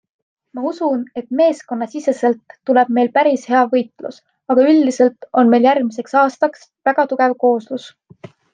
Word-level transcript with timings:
Ma 0.57 0.61
usun, 0.69 1.01
et 1.21 1.27
meeskonnasiseselt 1.41 2.55
tuleb 2.69 2.89
meil 2.99 3.11
päris 3.19 3.45
hea 3.51 3.61
võitlus, 3.75 4.19
aga 4.55 4.65
üldiselt 4.73 5.31
on 5.43 5.55
meil 5.55 5.71
järgmiseks 5.71 6.19
aastaks 6.25 6.67
väga 6.91 7.09
tugev 7.13 7.41
kooslus. 7.47 7.89